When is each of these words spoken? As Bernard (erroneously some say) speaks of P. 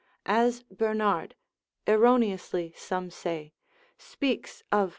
As 0.25 0.63
Bernard 0.63 1.35
(erroneously 1.85 2.73
some 2.75 3.11
say) 3.11 3.53
speaks 3.99 4.63
of 4.71 4.89
P. 4.89 4.89